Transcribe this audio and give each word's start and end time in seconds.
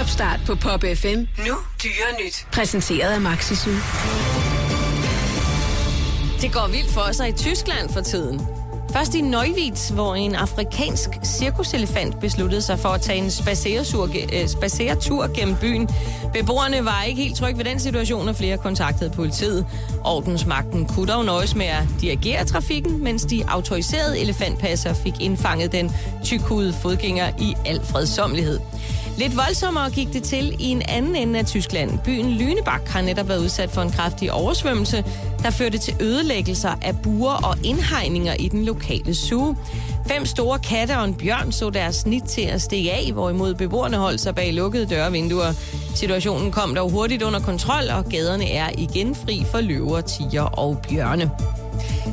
Topstart 0.00 0.40
på 0.46 0.54
Pop 0.54 0.84
FM. 0.94 1.18
Nu 1.46 1.54
dyre 1.82 2.24
nyt. 2.24 2.46
Præsenteret 2.52 3.12
af 3.12 3.20
Maxisu. 3.20 3.70
Det 6.40 6.52
går 6.52 6.68
vildt 6.72 6.90
for 6.90 7.12
sig 7.12 7.28
i 7.28 7.32
Tyskland 7.32 7.90
for 7.92 8.00
tiden. 8.00 8.40
Først 8.92 9.14
i 9.14 9.20
Neuwied, 9.20 9.94
hvor 9.94 10.14
en 10.14 10.34
afrikansk 10.34 11.08
cirkuselefant 11.24 12.20
besluttede 12.20 12.62
sig 12.62 12.78
for 12.78 12.88
at 12.88 13.00
tage 13.00 13.18
en 13.18 13.30
spaceretur 14.48 15.34
gennem 15.38 15.56
byen. 15.60 15.88
Beboerne 16.32 16.84
var 16.84 17.02
ikke 17.02 17.22
helt 17.22 17.36
trygge 17.36 17.58
ved 17.58 17.64
den 17.64 17.80
situation, 17.80 18.28
og 18.28 18.36
flere 18.36 18.58
kontaktede 18.58 19.10
politiet. 19.10 19.66
Ordensmagten 20.04 20.86
kunne 20.86 21.06
dog 21.06 21.24
nøjes 21.24 21.54
med 21.54 21.66
at 21.66 21.82
dirigere 22.00 22.44
trafikken, 22.44 23.04
mens 23.04 23.22
de 23.22 23.44
autoriserede 23.48 24.20
elefantpasser 24.20 24.94
fik 24.94 25.14
indfanget 25.20 25.72
den 25.72 25.92
tykhudede 26.24 26.72
fodgænger 26.72 27.30
i 27.38 27.54
al 27.66 27.80
fredsommelighed. 27.84 28.60
Lidt 29.20 29.36
voldsommere 29.36 29.90
gik 29.90 30.12
det 30.12 30.22
til 30.22 30.56
i 30.58 30.64
en 30.64 30.82
anden 30.88 31.16
ende 31.16 31.38
af 31.38 31.46
Tyskland. 31.46 31.98
Byen 31.98 32.38
Lüneburg 32.38 32.90
har 32.90 33.00
netop 33.00 33.28
været 33.28 33.38
udsat 33.38 33.70
for 33.70 33.82
en 33.82 33.90
kraftig 33.90 34.32
oversvømmelse, 34.32 35.04
der 35.42 35.50
førte 35.50 35.78
til 35.78 35.94
ødelæggelser 36.00 36.70
af 36.82 37.02
buer 37.02 37.32
og 37.32 37.56
indhegninger 37.64 38.34
i 38.34 38.48
den 38.48 38.64
lokale 38.64 39.14
zoo. 39.14 39.56
Fem 40.06 40.26
store 40.26 40.58
katte 40.58 40.98
og 40.98 41.04
en 41.04 41.14
bjørn 41.14 41.52
så 41.52 41.70
deres 41.70 41.96
snit 41.96 42.22
til 42.22 42.42
at 42.42 42.62
stikke 42.62 42.92
af, 42.92 43.12
hvorimod 43.12 43.54
beboerne 43.54 43.96
holdt 43.96 44.20
sig 44.20 44.34
bag 44.34 44.52
lukkede 44.54 44.86
døre 44.86 45.06
og 45.06 45.12
vinduer. 45.12 45.52
Situationen 45.94 46.52
kom 46.52 46.74
dog 46.74 46.90
hurtigt 46.90 47.22
under 47.22 47.40
kontrol, 47.40 47.90
og 47.96 48.04
gaderne 48.04 48.50
er 48.50 48.68
igen 48.78 49.14
fri 49.14 49.42
for 49.50 49.60
løver, 49.60 50.00
tiger 50.00 50.42
og 50.42 50.78
bjørne. 50.88 51.30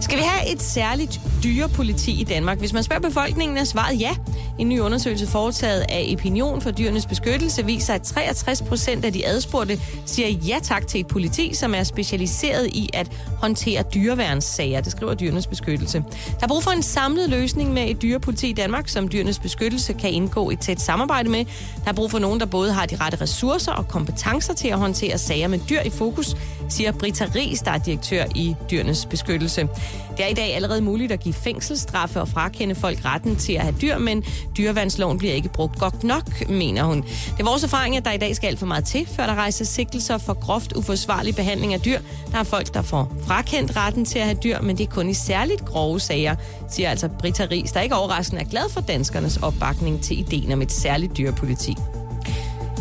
Skal 0.00 0.18
vi 0.18 0.22
have 0.22 0.52
et 0.52 0.62
særligt 0.62 1.20
dyrepoliti 1.44 2.20
i 2.20 2.24
Danmark? 2.24 2.58
Hvis 2.58 2.72
man 2.72 2.82
spørger 2.82 3.08
befolkningen, 3.08 3.56
er 3.56 3.64
svaret 3.64 4.00
ja. 4.00 4.10
En 4.58 4.68
ny 4.68 4.80
undersøgelse 4.80 5.26
foretaget 5.26 5.84
af 5.88 6.10
Opinion 6.12 6.60
for 6.60 6.70
dyrenes 6.70 7.06
beskyttelse 7.06 7.66
viser, 7.66 7.94
at 7.94 8.02
63 8.02 8.62
procent 8.62 9.04
af 9.04 9.12
de 9.12 9.26
adspurgte 9.26 9.80
siger 10.06 10.28
ja 10.28 10.58
tak 10.62 10.86
til 10.86 11.00
et 11.00 11.06
politi, 11.06 11.54
som 11.54 11.74
er 11.74 11.82
specialiseret 11.82 12.66
i 12.66 12.90
at 12.94 13.12
håndtere 13.40 13.82
dyreværnssager. 13.94 14.80
Det 14.80 14.92
skriver 14.92 15.14
dyrenes 15.14 15.46
beskyttelse. 15.46 16.04
Der 16.40 16.44
er 16.44 16.48
brug 16.48 16.62
for 16.62 16.70
en 16.70 16.82
samlet 16.82 17.30
løsning 17.30 17.72
med 17.72 17.90
et 17.90 18.02
dyrepoliti 18.02 18.50
i 18.50 18.52
Danmark, 18.52 18.88
som 18.88 19.08
dyrenes 19.08 19.38
beskyttelse 19.38 19.92
kan 19.92 20.10
indgå 20.10 20.50
i 20.50 20.56
tæt 20.56 20.80
samarbejde 20.80 21.28
med. 21.28 21.44
Der 21.84 21.90
er 21.90 21.92
brug 21.92 22.10
for 22.10 22.18
nogen, 22.18 22.40
der 22.40 22.46
både 22.46 22.72
har 22.72 22.86
de 22.86 22.96
rette 22.96 23.20
ressourcer 23.20 23.72
og 23.72 23.88
kompetencer 23.88 24.54
til 24.54 24.68
at 24.68 24.78
håndtere 24.78 25.18
sager 25.18 25.48
med 25.48 25.58
dyr 25.70 25.80
i 25.80 25.90
fokus, 25.90 26.36
siger 26.68 26.92
Brita 26.92 27.30
Ries, 27.34 27.60
der 27.60 27.70
er 27.70 27.78
direktør 27.78 28.24
i 28.34 28.54
dyrenes 28.70 29.06
beskyttelse. 29.06 29.68
Det 30.16 30.24
er 30.24 30.28
i 30.28 30.34
dag 30.34 30.54
allerede 30.54 30.80
muligt 30.80 31.12
at 31.12 31.20
give 31.20 31.34
fængselsstraffe 31.34 32.20
og 32.20 32.28
frakende 32.28 32.74
folk 32.74 33.04
retten 33.04 33.36
til 33.36 33.52
at 33.52 33.62
have 33.62 33.74
dyr, 33.82 33.98
men 33.98 34.24
dyrevandsloven 34.56 35.18
bliver 35.18 35.34
ikke 35.34 35.48
brugt 35.48 35.78
godt 35.78 36.04
nok, 36.04 36.48
mener 36.48 36.84
hun. 36.84 37.02
Det 37.02 37.40
er 37.40 37.44
vores 37.44 37.64
erfaring, 37.64 37.96
at 37.96 38.04
der 38.04 38.12
i 38.12 38.18
dag 38.18 38.36
skal 38.36 38.46
alt 38.46 38.58
for 38.58 38.66
meget 38.66 38.84
til, 38.84 39.06
før 39.06 39.26
der 39.26 39.34
rejser 39.34 39.64
sigtelser 39.64 40.18
for 40.18 40.34
groft 40.34 40.72
uforsvarlig 40.72 41.34
behandling 41.34 41.74
af 41.74 41.80
dyr. 41.80 41.98
Der 42.32 42.38
er 42.38 42.42
folk, 42.42 42.74
der 42.74 42.82
får 42.82 43.12
frakendt 43.26 43.76
retten 43.76 44.04
til 44.04 44.18
at 44.18 44.24
have 44.24 44.38
dyr, 44.44 44.60
men 44.60 44.78
det 44.78 44.86
er 44.86 44.90
kun 44.90 45.08
i 45.08 45.14
særligt 45.14 45.64
grove 45.64 46.00
sager, 46.00 46.36
siger 46.70 46.90
altså 46.90 47.08
Britta 47.08 47.46
Ries, 47.50 47.72
der 47.72 47.80
ikke 47.80 47.94
overraskende 47.94 48.42
er 48.42 48.46
glad 48.46 48.70
for 48.70 48.80
danskernes 48.80 49.36
opbakning 49.36 50.02
til 50.02 50.18
ideen 50.18 50.52
om 50.52 50.62
et 50.62 50.72
særligt 50.72 51.16
dyrepoliti. 51.16 51.76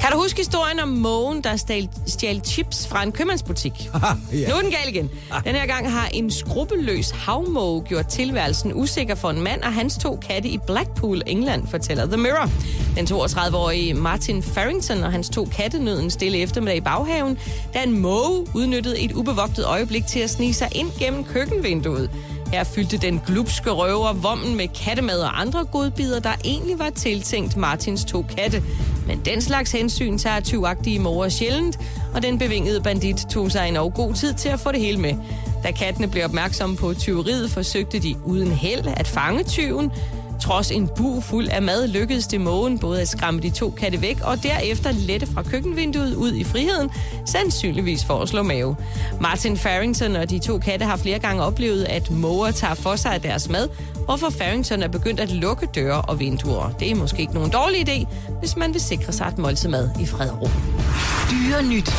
Kan 0.06 0.12
du 0.12 0.20
huske 0.20 0.38
historien 0.38 0.80
om 0.80 0.90
mågen, 0.90 1.42
der 1.42 1.56
stjal, 1.56 1.90
stjal 2.08 2.42
chips 2.46 2.88
fra 2.88 3.04
en 3.04 3.12
købmandsbutik? 3.12 3.72
ja. 4.34 4.50
Nu 4.50 4.56
er 4.56 4.62
den 4.62 4.72
gal 4.72 4.90
igen. 4.90 5.10
Den 5.44 5.56
her 5.56 5.66
gang 5.66 5.92
har 5.92 6.08
en 6.08 6.32
skrupelløs 6.32 7.12
havmåge 7.12 7.82
gjort 7.82 8.08
tilværelsen 8.08 8.74
usikker 8.74 9.16
for 9.16 9.30
en 9.30 9.42
mand 9.42 9.62
og 9.62 9.74
hans 9.74 9.98
to 9.98 10.20
katte 10.28 10.50
i 10.50 10.60
Blackpool, 10.68 11.22
England, 11.28 11.68
fortæller 11.68 12.06
The 12.06 12.18
Mirror. 12.18 12.50
Den 12.96 13.06
32-årige 13.06 13.94
Martin 13.94 14.44
Farrington 14.44 15.04
og 15.04 15.12
hans 15.12 15.30
to 15.30 15.46
katte 15.46 15.80
nød 15.80 16.00
en 16.00 16.12
stille 16.12 16.38
eftermiddag 16.38 16.78
i 16.78 16.82
baghaven, 16.82 17.38
da 17.74 17.84
en 17.84 18.00
måge 18.00 18.48
udnyttede 18.54 19.00
et 19.00 19.12
ubevogtet 19.12 19.66
øjeblik 19.66 20.06
til 20.06 20.20
at 20.20 20.30
snige 20.30 20.54
sig 20.54 20.70
ind 20.72 20.92
gennem 21.00 21.24
køkkenvinduet. 21.24 22.10
Her 22.54 22.64
fyldte 22.64 22.98
den 22.98 23.22
glupske 23.28 23.70
røver 23.70 24.14
vommen 24.14 24.56
med 24.56 24.68
kattemad 24.68 25.20
og 25.20 25.42
andre 25.42 25.66
godbidder, 25.66 26.20
der 26.20 26.34
egentlig 26.44 26.80
var 26.80 26.90
tiltænkt 26.90 27.58
Martins 27.58 28.06
to 28.06 28.26
katte. 28.38 28.64
Men 29.08 29.22
den 29.26 29.42
slags 29.42 29.72
hensyn 29.72 30.18
tager 30.18 30.40
tyvagtige 30.40 31.00
mor 31.00 31.30
sjældent, 31.30 31.80
og 32.14 32.24
den 32.24 32.40
bevingede 32.40 32.82
bandit 32.82 33.26
tog 33.30 33.52
sig 33.52 33.68
en 33.68 33.76
god 33.92 34.14
tid 34.14 34.34
til 34.34 34.50
at 34.50 34.60
få 34.60 34.72
det 34.72 34.80
hele 34.80 34.98
med. 34.98 35.14
Da 35.64 35.72
kattene 35.72 36.08
blev 36.08 36.26
opmærksomme 36.26 36.78
på 36.78 36.94
tyveriet, 36.94 37.50
forsøgte 37.50 38.00
de 38.00 38.16
uden 38.26 38.52
held 38.52 38.88
at 38.98 39.08
fange 39.08 39.44
tyven, 39.44 39.92
Trods 40.42 40.72
en 40.72 40.88
bu 40.88 41.22
fuld 41.22 41.48
af 41.48 41.62
mad 41.62 41.88
lykkedes 41.88 42.28
det 42.28 42.42
mågen 42.42 42.80
både 42.80 43.02
at 43.02 43.08
skræmme 43.08 43.40
de 43.40 43.50
to 43.50 43.70
katte 43.70 44.02
væk 44.02 44.18
og 44.24 44.44
derefter 44.44 44.92
lette 44.92 45.28
fra 45.28 45.44
køkkenvinduet 45.44 46.16
ud 46.16 46.34
i 46.34 46.44
friheden, 46.44 46.90
sandsynligvis 47.26 48.06
for 48.06 48.22
at 48.22 48.30
slå 48.30 48.44
mave. 48.44 48.76
Martin 49.22 49.58
Farrington 49.58 50.16
og 50.16 50.30
de 50.30 50.40
to 50.40 50.58
katte 50.58 50.86
har 50.86 50.98
flere 50.98 51.20
gange 51.20 51.44
oplevet, 51.44 51.84
at 51.84 52.12
måger 52.12 52.52
tager 52.52 52.74
for 52.74 52.96
sig 52.96 53.14
af 53.14 53.22
deres 53.22 53.50
mad, 53.50 53.70
hvorfor 54.06 54.30
Farrington 54.30 54.84
er 54.84 54.88
begyndt 54.88 55.20
at 55.20 55.32
lukke 55.32 55.66
døre 55.76 56.02
og 56.02 56.20
vinduer. 56.20 56.70
Det 56.80 56.92
er 56.92 56.96
måske 56.96 57.22
ikke 57.22 57.34
nogen 57.34 57.52
dårlig 57.52 57.90
idé, 57.90 58.08
hvis 58.40 58.56
man 58.56 58.74
vil 58.74 58.82
sikre 58.82 59.14
sig 59.14 59.28
et 59.28 59.38
måltid 59.38 59.70
mad 59.70 59.90
i 60.00 60.06
fred 60.06 60.30
og 60.30 60.42
ro. 60.42 60.50
Dyre 61.32 61.64
nyt. 61.64 61.90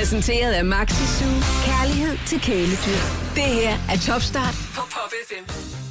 Præsenteret 0.00 0.52
af 0.52 0.64
Maxi 0.64 1.06
Zoo. 1.18 1.28
Kærlighed 1.64 2.18
til 2.26 2.40
kæledyr. 2.40 3.00
Det 3.34 3.50
her 3.60 3.74
er 3.92 3.98
Topstart 4.06 4.54
på 4.74 4.80
Pop 4.94 5.12
FM. 5.28 5.89